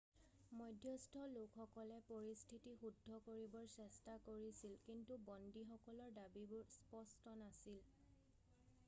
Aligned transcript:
মধ্যস্থ 0.59 1.17
লোকসকলে 1.33 1.99
পৰিস্থিতি 2.07 2.73
শুদ্ধ 2.83 3.19
কৰিবৰ 3.27 3.67
চেষ্টা 3.75 4.15
কৰিছিল 4.31 4.75
কিন্তু 4.89 5.19
বন্দীসকলৰ 5.29 6.17
দাবীবোৰ 6.19 6.67
স্পষ্ট 6.79 7.37
নাছিল 7.45 7.79